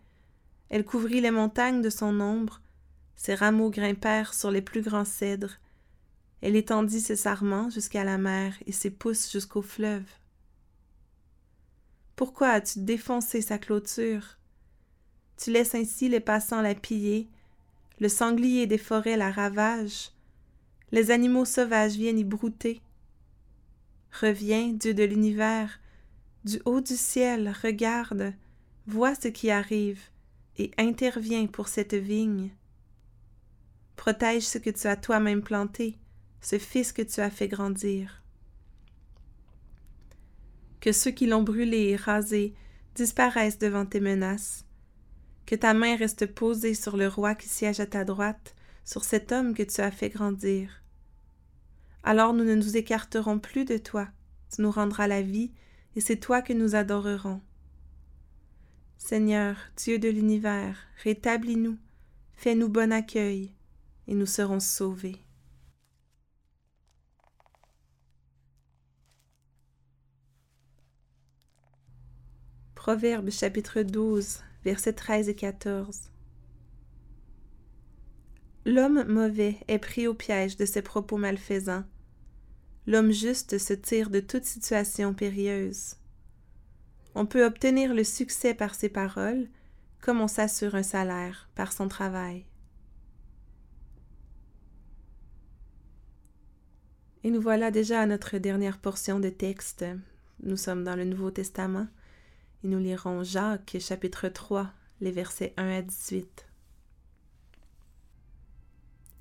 elle 0.70 0.86
couvrit 0.86 1.22
les 1.22 1.32
montagnes 1.32 1.82
de 1.82 1.90
son 1.90 2.20
ombre, 2.20 2.62
ses 3.16 3.36
rameaux 3.36 3.70
grimpèrent 3.70 4.34
sur 4.34 4.52
les 4.52 4.62
plus 4.62 4.82
grands 4.82 5.06
cèdres, 5.06 5.58
elle 6.42 6.56
étendit 6.56 7.02
ses 7.02 7.16
sarments 7.16 7.70
jusqu'à 7.70 8.04
la 8.04 8.18
mer 8.18 8.56
et 8.68 8.72
ses 8.72 8.92
pousses 8.92 9.32
jusqu'au 9.32 9.62
fleuve. 9.62 10.06
Pourquoi 12.16 12.50
as-tu 12.50 12.80
défoncé 12.80 13.42
sa 13.42 13.58
clôture? 13.58 14.38
Tu 15.38 15.52
laisses 15.52 15.76
ainsi 15.76 16.10
les 16.10 16.20
passants 16.20 16.62
la 16.62 16.76
piller, 16.76 17.28
le 18.00 18.10
sanglier 18.10 18.68
des 18.68 18.78
forêts 18.78 19.18
la 19.18 19.32
ravage, 19.32 20.12
les 20.92 21.12
animaux 21.12 21.46
sauvages 21.46 21.96
viennent 21.96 22.20
y 22.20 22.24
brouter. 22.24 22.82
Reviens, 24.22 24.70
Dieu 24.70 24.94
de 24.94 25.04
l'univers, 25.04 25.80
du 26.44 26.62
haut 26.66 26.82
du 26.82 26.96
ciel, 26.96 27.54
regarde, 27.64 28.34
vois 28.86 29.16
ce 29.16 29.28
qui 29.28 29.52
arrive, 29.52 30.00
et 30.58 30.72
interviens 30.78 31.48
pour 31.48 31.68
cette 31.68 31.94
vigne. 31.94 32.52
Protège 33.96 34.44
ce 34.44 34.58
que 34.58 34.70
tu 34.70 34.88
as 34.88 34.96
toi-même 34.96 35.42
planté, 35.42 35.98
ce 36.42 36.58
fils 36.58 36.92
que 36.92 37.02
tu 37.02 37.20
as 37.20 37.30
fait 37.30 37.48
grandir. 37.48 38.24
Que 40.80 40.92
ceux 40.92 41.12
qui 41.12 41.28
l'ont 41.28 41.44
brûlé 41.44 41.90
et 41.90 41.96
rasé 41.96 42.54
disparaissent 42.96 43.60
devant 43.60 43.86
tes 43.86 44.00
menaces. 44.00 44.66
Que 45.46 45.56
ta 45.56 45.74
main 45.74 45.96
reste 45.96 46.26
posée 46.28 46.74
sur 46.74 46.98
le 46.98 47.08
roi 47.08 47.36
qui 47.36 47.48
siège 47.48 47.80
à 47.80 47.86
ta 47.86 48.04
droite, 48.04 48.56
sur 48.86 49.04
cet 49.04 49.32
homme 49.32 49.54
que 49.54 49.64
tu 49.64 49.82
as 49.82 49.92
fait 49.92 50.10
grandir. 50.10 50.84
Alors 52.04 52.34
nous 52.34 52.44
ne 52.44 52.56
nous 52.56 52.78
écarterons 52.78 53.40
plus 53.40 53.66
de 53.66 53.78
toi, 53.78 54.08
tu 54.54 54.62
nous 54.62 54.72
rendras 54.72 55.08
la 55.08 55.22
vie, 55.22 55.52
et 55.96 56.02
c'est 56.02 56.18
toi 56.18 56.42
que 56.42 56.54
nous 56.54 56.76
adorerons. 56.76 57.42
Seigneur, 58.98 59.56
Dieu 59.78 60.00
de 60.00 60.10
l'univers, 60.10 60.78
rétablis-nous, 61.04 61.78
fais-nous 62.34 62.68
bon 62.68 62.92
accueil, 62.92 63.54
et 64.08 64.16
nous 64.16 64.26
serons 64.26 64.60
sauvés. 64.60 65.18
Proverbe 72.76 73.30
chapitre 73.30 73.82
12, 73.82 74.40
versets 74.64 74.94
13 74.94 75.30
et 75.30 75.36
14. 75.36 76.10
L'homme 78.66 79.04
mauvais 79.04 79.58
est 79.68 79.80
pris 79.80 80.08
au 80.08 80.14
piège 80.14 80.58
de 80.58 80.66
ses 80.66 80.82
propos 80.82 81.18
malfaisants. 81.18 81.86
L'homme 82.86 83.12
juste 83.12 83.58
se 83.58 83.74
tire 83.74 84.10
de 84.10 84.20
toute 84.20 84.46
situation 84.46 85.14
périlleuse. 85.14 85.96
On 87.20 87.26
peut 87.26 87.44
obtenir 87.44 87.96
le 87.96 88.04
succès 88.04 88.54
par 88.54 88.76
ses 88.76 88.90
paroles, 88.90 89.48
comme 90.02 90.22
on 90.22 90.28
s'assure 90.28 90.76
un 90.76 90.84
salaire 90.84 91.50
par 91.56 91.74
son 91.74 91.88
travail. 91.88 92.46
Et 97.24 97.32
nous 97.32 97.42
voilà 97.42 97.72
déjà 97.72 98.02
à 98.02 98.06
notre 98.06 98.38
dernière 98.38 98.78
portion 98.78 99.20
de 99.20 99.30
texte. 99.30 99.84
Nous 100.44 100.58
sommes 100.58 100.84
dans 100.84 100.96
le 100.96 101.06
Nouveau 101.06 101.32
Testament 101.32 101.88
et 102.64 102.68
nous 102.68 102.78
lirons 102.78 103.24
Jacques 103.24 103.78
chapitre 103.80 104.28
3, 104.28 104.70
les 105.02 105.12
versets 105.12 105.56
1 105.58 105.70
à 105.70 105.82
18. 105.82 106.46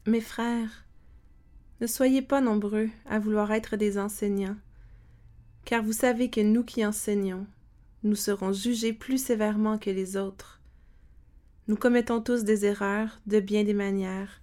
Mes 0.07 0.21
frères, 0.21 0.85
ne 1.81 1.87
soyez 1.87 2.21
pas 2.21 2.43
nombreux 2.43 2.91
à 3.07 3.19
vouloir 3.19 3.53
être 3.53 3.77
des 3.77 3.97
enseignants, 3.97 4.57
car 5.65 5.83
vous 5.83 5.95
savez 5.95 6.29
que 6.29 6.43
nous 6.43 6.63
qui 6.63 6.85
enseignons, 6.85 7.47
nous 8.07 8.17
serons 8.17 8.53
jugés 8.53 8.93
plus 8.93 9.23
sévèrement 9.23 9.79
que 9.79 9.91
les 9.91 10.17
autres. 10.17 10.61
Nous 11.69 11.77
commettons 11.77 12.23
tous 12.23 12.45
des 12.45 12.65
erreurs 12.65 13.21
de 13.27 13.41
bien 13.41 13.65
des 13.65 13.75
manières. 13.75 14.41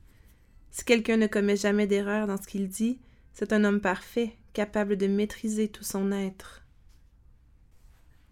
Si 0.72 0.84
quelqu'un 0.84 1.17
ne 1.17 1.27
commet 1.27 1.55
jamais 1.55 1.88
d'erreur 1.88 2.27
dans 2.27 2.38
ce 2.38 2.48
qu'il 2.48 2.67
dit, 2.67 3.00
c'est 3.34 3.53
un 3.53 3.63
homme 3.63 3.79
parfait, 3.79 4.36
capable 4.51 4.98
de 4.98 5.08
maîtriser 5.08 5.70
tout 5.70 5.84
son 5.84 6.12
être. 6.12 6.63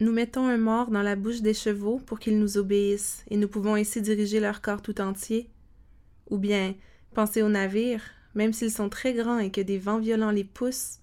Nous 0.01 0.11
mettons 0.11 0.47
un 0.47 0.57
mort 0.57 0.89
dans 0.89 1.03
la 1.03 1.15
bouche 1.15 1.41
des 1.41 1.53
chevaux 1.53 1.99
pour 2.05 2.19
qu'ils 2.19 2.39
nous 2.39 2.57
obéissent, 2.57 3.23
et 3.29 3.37
nous 3.37 3.47
pouvons 3.47 3.75
ainsi 3.75 4.01
diriger 4.01 4.39
leur 4.39 4.61
corps 4.61 4.81
tout 4.81 4.99
entier. 4.99 5.49
Ou 6.29 6.37
bien, 6.37 6.75
pensez 7.13 7.41
aux 7.41 7.49
navires, 7.49 8.03
même 8.35 8.51
s'ils 8.51 8.71
sont 8.71 8.89
très 8.89 9.13
grands 9.13 9.39
et 9.39 9.51
que 9.51 9.61
des 9.61 9.77
vents 9.77 9.99
violents 9.99 10.31
les 10.31 10.43
poussent, 10.43 11.00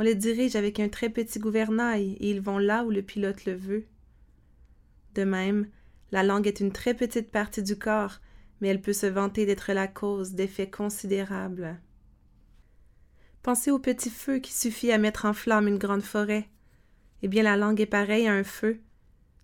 on 0.00 0.02
les 0.02 0.14
dirige 0.14 0.56
avec 0.56 0.80
un 0.80 0.88
très 0.88 1.10
petit 1.10 1.38
gouvernail 1.38 2.16
et 2.20 2.30
ils 2.30 2.40
vont 2.40 2.56
là 2.56 2.84
où 2.84 2.90
le 2.90 3.02
pilote 3.02 3.44
le 3.44 3.52
veut. 3.52 3.84
De 5.14 5.24
même, 5.24 5.68
la 6.10 6.22
langue 6.22 6.46
est 6.46 6.60
une 6.60 6.72
très 6.72 6.94
petite 6.94 7.30
partie 7.30 7.62
du 7.62 7.76
corps, 7.76 8.22
mais 8.60 8.68
elle 8.68 8.80
peut 8.80 8.94
se 8.94 9.04
vanter 9.04 9.44
d'être 9.44 9.74
la 9.74 9.88
cause 9.88 10.32
d'effets 10.32 10.70
considérables. 10.70 11.78
Pensez 13.42 13.70
au 13.70 13.78
petit 13.78 14.08
feu 14.08 14.38
qui 14.38 14.54
suffit 14.54 14.90
à 14.90 14.96
mettre 14.96 15.26
en 15.26 15.34
flamme 15.34 15.68
une 15.68 15.76
grande 15.76 16.00
forêt. 16.00 16.48
Eh 17.20 17.28
bien, 17.28 17.42
la 17.42 17.58
langue 17.58 17.82
est 17.82 17.84
pareille 17.84 18.26
à 18.26 18.32
un 18.32 18.44
feu. 18.44 18.80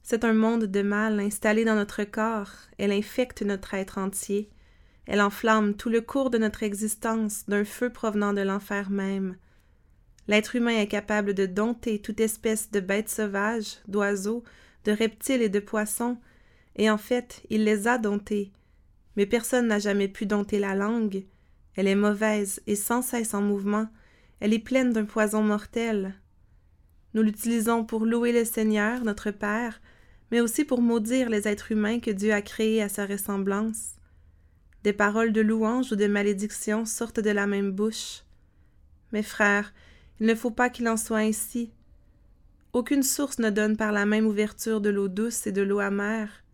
C'est 0.02 0.24
un 0.24 0.32
monde 0.32 0.64
de 0.64 0.80
mal 0.80 1.20
installé 1.20 1.66
dans 1.66 1.74
notre 1.74 2.04
corps, 2.04 2.52
elle 2.78 2.92
infecte 2.92 3.42
notre 3.42 3.74
être 3.74 3.98
entier, 3.98 4.48
elle 5.04 5.20
enflamme 5.20 5.74
tout 5.74 5.90
le 5.90 6.00
cours 6.00 6.30
de 6.30 6.38
notre 6.38 6.62
existence 6.62 7.44
d'un 7.44 7.66
feu 7.66 7.90
provenant 7.92 8.32
de 8.32 8.40
l'enfer 8.40 8.88
même. 8.88 9.36
L'être 10.28 10.56
humain 10.56 10.78
est 10.78 10.88
capable 10.88 11.34
de 11.34 11.46
dompter 11.46 12.00
toute 12.00 12.20
espèce 12.20 12.70
de 12.70 12.80
bêtes 12.80 13.08
sauvages, 13.08 13.78
d'oiseaux, 13.86 14.42
de 14.84 14.92
reptiles 14.92 15.42
et 15.42 15.48
de 15.48 15.60
poissons, 15.60 16.18
et 16.76 16.90
en 16.90 16.98
fait, 16.98 17.42
il 17.48 17.64
les 17.64 17.88
a 17.88 17.98
domptés. 17.98 18.52
Mais 19.16 19.26
personne 19.26 19.68
n'a 19.68 19.78
jamais 19.78 20.08
pu 20.08 20.26
dompter 20.26 20.58
la 20.58 20.74
langue. 20.74 21.24
Elle 21.74 21.88
est 21.88 21.94
mauvaise 21.94 22.60
et 22.66 22.76
sans 22.76 23.02
cesse 23.02 23.34
en 23.34 23.40
mouvement. 23.40 23.88
Elle 24.40 24.52
est 24.52 24.58
pleine 24.58 24.92
d'un 24.92 25.04
poison 25.04 25.42
mortel. 25.42 26.14
Nous 27.14 27.22
l'utilisons 27.22 27.84
pour 27.84 28.04
louer 28.04 28.32
le 28.32 28.44
Seigneur, 28.44 29.02
notre 29.04 29.30
Père, 29.30 29.80
mais 30.30 30.40
aussi 30.40 30.64
pour 30.64 30.82
maudire 30.82 31.30
les 31.30 31.48
êtres 31.48 31.72
humains 31.72 32.00
que 32.00 32.10
Dieu 32.10 32.32
a 32.32 32.42
créés 32.42 32.82
à 32.82 32.88
sa 32.88 33.06
ressemblance. 33.06 33.92
Des 34.82 34.92
paroles 34.92 35.32
de 35.32 35.40
louange 35.40 35.92
ou 35.92 35.96
de 35.96 36.06
malédiction 36.06 36.84
sortent 36.84 37.20
de 37.20 37.30
la 37.30 37.46
même 37.46 37.70
bouche. 37.70 38.22
Mes 39.12 39.22
frères, 39.22 39.72
il 40.20 40.26
ne 40.26 40.34
faut 40.34 40.50
pas 40.50 40.70
qu'il 40.70 40.88
en 40.88 40.96
soit 40.96 41.18
ainsi. 41.18 41.70
Aucune 42.72 43.02
source 43.02 43.38
ne 43.38 43.50
donne 43.50 43.76
par 43.76 43.92
la 43.92 44.06
même 44.06 44.26
ouverture 44.26 44.80
de 44.80 44.90
l'eau 44.90 45.08
douce 45.08 45.46
et 45.46 45.52
de 45.52 45.62
l'eau 45.62 45.78
amère. 45.78 46.44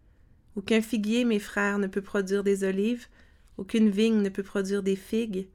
Aucun 0.56 0.82
figuier, 0.82 1.24
mes 1.24 1.38
frères, 1.38 1.78
ne 1.78 1.86
peut 1.86 2.02
produire 2.02 2.44
des 2.44 2.64
olives, 2.64 3.06
aucune 3.56 3.90
vigne 3.90 4.22
ne 4.22 4.28
peut 4.28 4.42
produire 4.42 4.82
des 4.82 4.96
figues. 4.96 5.48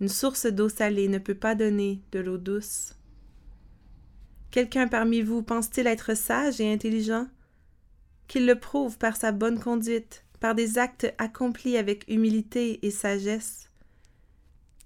Une 0.00 0.08
source 0.08 0.46
d'eau 0.46 0.68
salée 0.68 1.08
ne 1.08 1.18
peut 1.18 1.34
pas 1.34 1.54
donner 1.54 2.00
de 2.12 2.20
l'eau 2.20 2.38
douce. 2.38 2.94
Quelqu'un 4.50 4.88
parmi 4.88 5.20
vous 5.20 5.42
pense-t-il 5.42 5.86
être 5.86 6.16
sage 6.16 6.60
et 6.60 6.72
intelligent? 6.72 7.26
Qu'il 8.28 8.46
le 8.46 8.58
prouve 8.58 8.98
par 8.98 9.16
sa 9.16 9.32
bonne 9.32 9.58
conduite, 9.58 10.24
par 10.40 10.54
des 10.54 10.78
actes 10.78 11.12
accomplis 11.18 11.76
avec 11.76 12.04
humilité 12.08 12.84
et 12.86 12.90
sagesse. 12.90 13.70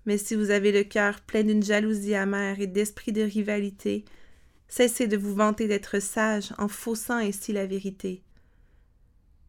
Mais 0.08 0.16
si 0.16 0.34
vous 0.34 0.48
avez 0.48 0.72
le 0.72 0.84
cœur 0.84 1.20
plein 1.20 1.44
d'une 1.44 1.62
jalousie 1.62 2.14
amère 2.14 2.60
et 2.60 2.66
d'esprit 2.66 3.12
de 3.12 3.20
rivalité, 3.20 4.06
cessez 4.66 5.06
de 5.06 5.18
vous 5.18 5.34
vanter 5.34 5.68
d'être 5.68 5.98
sage 5.98 6.54
en 6.56 6.66
faussant 6.66 7.18
ainsi 7.18 7.52
la 7.52 7.66
vérité. 7.66 8.22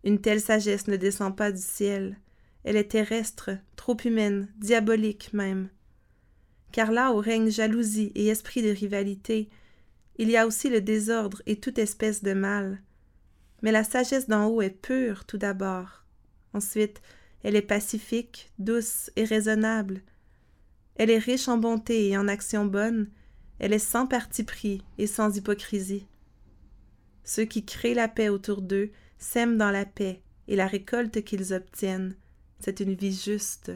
Une 0.03 0.19
telle 0.19 0.41
sagesse 0.41 0.89
ne 0.89 0.97
descend 0.97 1.33
pas 1.33 1.53
du 1.53 1.61
ciel, 1.61 2.17
elle 2.65 2.75
est 2.75 2.91
terrestre, 2.91 3.51
trop 3.77 3.95
humaine, 4.03 4.49
diabolique 4.57 5.31
même. 5.31 5.69
Car 6.73 6.91
là 6.91 7.13
où 7.13 7.19
règne 7.19 7.49
jalousie 7.49 8.11
et 8.15 8.27
esprit 8.27 8.61
de 8.61 8.67
rivalité, 8.67 9.47
il 10.17 10.29
y 10.29 10.35
a 10.35 10.45
aussi 10.45 10.69
le 10.69 10.81
désordre 10.81 11.41
et 11.45 11.55
toute 11.55 11.79
espèce 11.79 12.21
de 12.21 12.33
mal. 12.33 12.81
Mais 13.61 13.71
la 13.71 13.85
sagesse 13.85 14.27
d'en 14.27 14.47
haut 14.47 14.61
est 14.61 14.71
pure 14.71 15.23
tout 15.23 15.37
d'abord. 15.37 16.03
Ensuite, 16.53 17.01
elle 17.43 17.55
est 17.55 17.61
pacifique, 17.61 18.51
douce 18.59 19.09
et 19.15 19.23
raisonnable. 19.23 20.01
Elle 20.99 21.11
est 21.11 21.17
riche 21.17 21.47
en 21.47 21.57
bonté 21.57 22.09
et 22.09 22.17
en 22.17 22.27
actions 22.27 22.65
bonnes, 22.65 23.09
elle 23.57 23.71
est 23.71 23.79
sans 23.79 24.05
parti 24.05 24.43
pris 24.43 24.83
et 24.97 25.07
sans 25.07 25.33
hypocrisie. 25.37 26.05
Ceux 27.23 27.45
qui 27.45 27.63
créent 27.63 27.93
la 27.93 28.09
paix 28.09 28.27
autour 28.27 28.61
d'eux 28.61 28.91
sèment 29.17 29.57
dans 29.57 29.71
la 29.71 29.85
paix, 29.85 30.21
et 30.49 30.57
la 30.57 30.67
récolte 30.67 31.23
qu'ils 31.23 31.53
obtiennent, 31.53 32.17
c'est 32.59 32.81
une 32.81 32.95
vie 32.95 33.15
juste. 33.15 33.71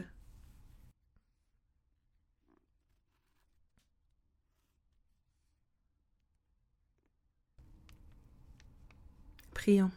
Prions. 9.54 9.90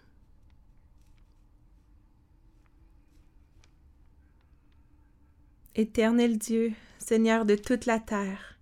Éternel 5.80 6.40
Dieu, 6.40 6.74
Seigneur 6.98 7.46
de 7.46 7.56
toute 7.56 7.86
la 7.86 8.00
terre, 8.00 8.58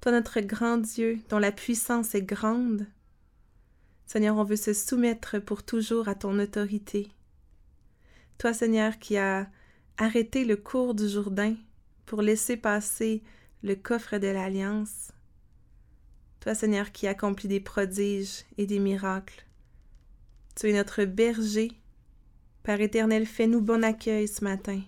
toi 0.00 0.10
notre 0.10 0.40
grand 0.40 0.76
Dieu 0.76 1.20
dont 1.28 1.38
la 1.38 1.52
puissance 1.52 2.12
est 2.16 2.22
grande, 2.22 2.88
Seigneur, 4.04 4.36
on 4.36 4.42
veut 4.42 4.56
se 4.56 4.72
soumettre 4.72 5.38
pour 5.38 5.62
toujours 5.62 6.08
à 6.08 6.16
ton 6.16 6.40
autorité. 6.40 7.06
Toi, 8.38 8.52
Seigneur, 8.52 8.98
qui 8.98 9.16
as 9.16 9.48
arrêté 9.96 10.44
le 10.44 10.56
cours 10.56 10.96
du 10.96 11.08
Jourdain 11.08 11.54
pour 12.04 12.20
laisser 12.20 12.56
passer 12.56 13.22
le 13.62 13.76
coffre 13.76 14.18
de 14.18 14.26
l'Alliance. 14.26 15.12
Toi, 16.40 16.56
Seigneur, 16.56 16.90
qui 16.90 17.06
accomplis 17.06 17.46
des 17.46 17.60
prodiges 17.60 18.44
et 18.56 18.66
des 18.66 18.80
miracles. 18.80 19.46
Tu 20.56 20.70
es 20.70 20.72
notre 20.72 21.04
berger. 21.04 21.70
Père 22.64 22.80
éternel, 22.80 23.24
fais-nous 23.24 23.60
bon 23.60 23.84
accueil 23.84 24.26
ce 24.26 24.42
matin. 24.42 24.80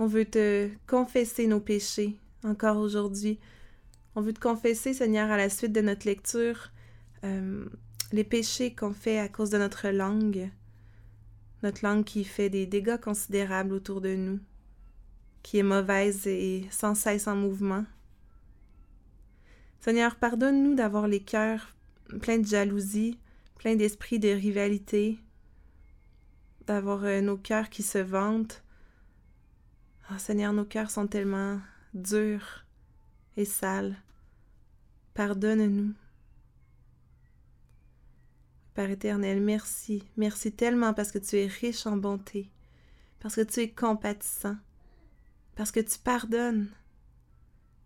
On 0.00 0.06
veut 0.06 0.24
te 0.24 0.70
confesser 0.86 1.46
nos 1.46 1.60
péchés 1.60 2.16
encore 2.42 2.78
aujourd'hui. 2.78 3.38
On 4.14 4.22
veut 4.22 4.32
te 4.32 4.40
confesser, 4.40 4.94
Seigneur, 4.94 5.30
à 5.30 5.36
la 5.36 5.50
suite 5.50 5.72
de 5.72 5.82
notre 5.82 6.06
lecture, 6.06 6.70
euh, 7.22 7.66
les 8.10 8.24
péchés 8.24 8.74
qu'on 8.74 8.94
fait 8.94 9.18
à 9.18 9.28
cause 9.28 9.50
de 9.50 9.58
notre 9.58 9.90
langue, 9.90 10.48
notre 11.62 11.84
langue 11.84 12.04
qui 12.04 12.24
fait 12.24 12.48
des 12.48 12.64
dégâts 12.64 12.98
considérables 12.98 13.74
autour 13.74 14.00
de 14.00 14.14
nous, 14.14 14.40
qui 15.42 15.58
est 15.58 15.62
mauvaise 15.62 16.26
et 16.26 16.66
sans 16.70 16.94
cesse 16.94 17.28
en 17.28 17.36
mouvement. 17.36 17.84
Seigneur, 19.80 20.16
pardonne-nous 20.16 20.76
d'avoir 20.76 21.08
les 21.08 21.20
cœurs 21.20 21.76
pleins 22.22 22.38
de 22.38 22.46
jalousie, 22.46 23.18
pleins 23.58 23.76
d'esprit 23.76 24.18
de 24.18 24.30
rivalité, 24.30 25.18
d'avoir 26.66 27.04
euh, 27.04 27.20
nos 27.20 27.36
cœurs 27.36 27.68
qui 27.68 27.82
se 27.82 27.98
vantent, 27.98 28.64
Oh 30.12 30.18
Seigneur, 30.18 30.52
nos 30.52 30.64
cœurs 30.64 30.90
sont 30.90 31.06
tellement 31.06 31.60
durs 31.94 32.64
et 33.36 33.44
sales. 33.44 33.94
Pardonne-nous. 35.14 35.94
Père 38.74 38.90
éternel, 38.90 39.40
merci, 39.40 40.02
merci 40.16 40.50
tellement 40.50 40.94
parce 40.94 41.12
que 41.12 41.18
tu 41.18 41.36
es 41.36 41.46
riche 41.46 41.86
en 41.86 41.96
bonté, 41.96 42.50
parce 43.20 43.36
que 43.36 43.42
tu 43.42 43.60
es 43.60 43.70
compatissant, 43.70 44.56
parce 45.54 45.70
que 45.70 45.80
tu 45.80 45.98
pardonnes. 45.98 46.68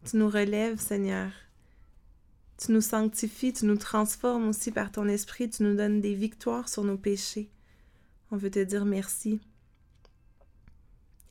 Tu 0.04 0.16
nous 0.16 0.28
relèves, 0.28 0.78
Seigneur. 0.78 1.30
Tu 2.56 2.72
nous 2.72 2.80
sanctifies, 2.80 3.52
tu 3.52 3.66
nous 3.66 3.76
transformes 3.76 4.48
aussi 4.48 4.70
par 4.70 4.92
ton 4.92 5.08
esprit, 5.08 5.50
tu 5.50 5.62
nous 5.62 5.74
donnes 5.74 6.00
des 6.00 6.14
victoires 6.14 6.68
sur 6.70 6.84
nos 6.84 6.96
péchés. 6.96 7.50
On 8.30 8.36
veut 8.36 8.50
te 8.50 8.62
dire 8.62 8.86
merci. 8.86 9.40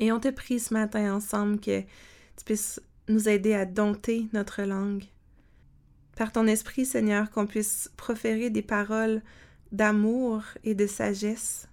Et 0.04 0.12
on 0.12 0.20
te 0.20 0.28
prie 0.28 0.60
ce 0.60 0.74
matin 0.74 1.16
ensemble 1.16 1.62
que 1.62 1.80
tu 1.80 2.44
puisses 2.44 2.82
nous 3.08 3.30
aider 3.30 3.54
à 3.54 3.64
dompter 3.64 4.28
notre 4.34 4.64
langue. 4.64 5.06
Par 6.18 6.34
ton 6.34 6.46
esprit, 6.46 6.86
Seigneur, 6.86 7.32
qu'on 7.32 7.48
puisse 7.48 7.90
proférer 7.96 8.50
des 8.50 8.62
paroles 8.62 9.22
d'amour 9.72 10.44
et 10.66 10.76
de 10.76 10.88
sagesse. 10.88 11.70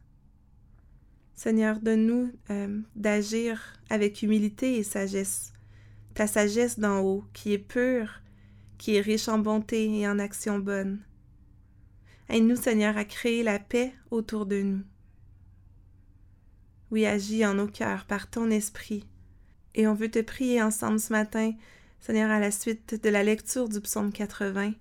Seigneur, 1.35 1.81
donne-nous 1.81 2.31
euh, 2.51 2.79
d'agir 2.95 3.61
avec 3.89 4.23
humilité 4.23 4.77
et 4.77 4.85
sagesse. 4.85 5.53
Ta 6.15 6.29
sagesse 6.29 6.79
d'en 6.79 7.01
haut, 7.01 7.25
qui 7.33 7.53
est 7.53 7.59
pure, 7.59 8.21
qui 8.79 8.95
est 8.95 9.01
riche 9.01 9.27
en 9.27 9.41
bonté 9.41 9.93
et 9.93 10.07
en 10.07 10.21
actions 10.21 10.61
bonnes. 10.61 11.01
Aide-nous, 12.29 12.55
Seigneur, 12.55 12.97
à 12.97 13.05
créer 13.05 13.43
la 13.43 13.59
paix 13.59 13.93
autour 14.13 14.47
de 14.47 14.63
nous. 14.63 14.83
Oui, 16.91 17.07
agis 17.07 17.47
en 17.47 17.55
nos 17.55 17.69
cœurs 17.69 18.05
par 18.05 18.29
ton 18.29 18.51
esprit. 18.51 19.07
Et 19.75 19.87
on 19.87 19.95
veut 19.95 20.11
te 20.11 20.21
prier 20.21 20.61
ensemble 20.63 20.99
ce 20.99 21.13
matin, 21.13 21.53
Seigneur, 22.01 22.31
à 22.31 22.41
la 22.41 22.51
suite 22.51 23.01
de 23.03 23.09
la 23.09 23.23
lecture 23.23 23.69
du 23.69 23.81
psaume 23.81 24.13
80, 24.13 24.73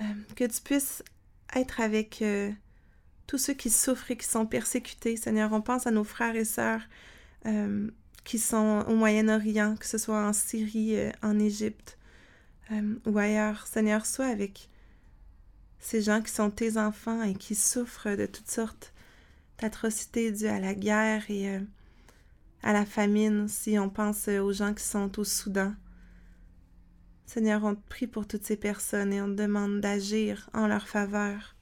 euh, 0.00 0.04
que 0.34 0.44
tu 0.44 0.60
puisses 0.60 1.04
être 1.54 1.80
avec 1.80 2.22
euh, 2.22 2.50
tous 3.26 3.38
ceux 3.38 3.54
qui 3.54 3.70
souffrent 3.70 4.10
et 4.10 4.16
qui 4.16 4.26
sont 4.26 4.46
persécutés. 4.46 5.16
Seigneur, 5.16 5.52
on 5.52 5.60
pense 5.60 5.86
à 5.86 5.92
nos 5.92 6.04
frères 6.04 6.34
et 6.34 6.44
sœurs 6.44 6.82
euh, 7.46 7.88
qui 8.24 8.38
sont 8.38 8.84
au 8.88 8.94
Moyen-Orient, 8.94 9.76
que 9.76 9.86
ce 9.86 9.98
soit 9.98 10.26
en 10.26 10.32
Syrie, 10.32 10.96
en 11.22 11.38
Égypte 11.38 11.96
ou 13.06 13.16
ailleurs. 13.16 13.66
Seigneur, 13.66 14.04
sois 14.04 14.26
avec 14.26 14.68
ces 15.78 16.02
gens 16.02 16.20
qui 16.20 16.32
sont 16.32 16.50
tes 16.50 16.76
enfants 16.76 17.22
et 17.22 17.34
qui 17.34 17.54
souffrent 17.54 18.14
de 18.14 18.26
toutes 18.26 18.50
sortes 18.50 18.92
d'atrocités 19.58 20.32
dues 20.32 20.46
à 20.46 20.60
la 20.60 20.74
guerre 20.74 21.30
et 21.30 21.56
euh, 21.56 21.60
à 22.62 22.72
la 22.72 22.86
famine 22.86 23.48
si 23.48 23.78
on 23.78 23.90
pense 23.90 24.28
aux 24.28 24.52
gens 24.52 24.74
qui 24.74 24.84
sont 24.84 25.18
au 25.18 25.24
Soudan. 25.24 25.74
Seigneur, 27.26 27.62
on 27.64 27.74
te 27.74 27.88
prie 27.88 28.06
pour 28.06 28.26
toutes 28.26 28.44
ces 28.44 28.56
personnes 28.56 29.12
et 29.12 29.20
on 29.20 29.26
te 29.26 29.42
demande 29.42 29.80
d'agir 29.80 30.48
en 30.54 30.66
leur 30.66 30.88
faveur. 30.88 31.54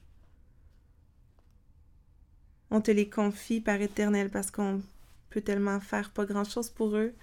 On 2.69 2.81
te 2.81 2.91
les 2.91 3.09
confie 3.09 3.61
par 3.61 3.81
éternel 3.81 4.29
parce 4.29 4.51
qu'on 4.51 4.81
peut 5.29 5.41
tellement 5.41 5.79
faire 5.79 6.11
pas 6.11 6.25
grand-chose 6.25 6.69
pour 6.69 6.95
eux. 6.95 7.13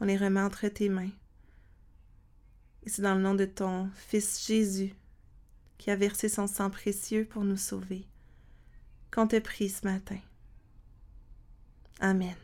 On 0.00 0.06
les 0.06 0.16
remet 0.16 0.40
entre 0.40 0.68
tes 0.68 0.88
mains. 0.88 1.10
Et 2.82 2.88
c'est 2.88 3.02
dans 3.02 3.14
le 3.14 3.20
nom 3.20 3.34
de 3.34 3.44
ton 3.44 3.90
Fils 3.94 4.46
Jésus 4.46 4.94
qui 5.76 5.90
a 5.90 5.96
versé 5.96 6.28
son 6.28 6.46
sang 6.46 6.70
précieux 6.70 7.26
pour 7.26 7.44
nous 7.44 7.56
sauver 7.56 8.06
qu'on 9.10 9.26
te 9.26 9.38
prie 9.38 9.68
ce 9.68 9.86
matin. 9.86 10.18
Amen. 12.00 12.36